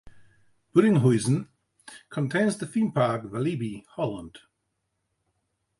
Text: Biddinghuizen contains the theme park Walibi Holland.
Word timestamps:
Biddinghuizen 0.75 1.47
contains 2.09 2.57
the 2.57 2.65
theme 2.65 2.91
park 2.91 3.21
Walibi 3.25 3.83
Holland. 3.97 4.39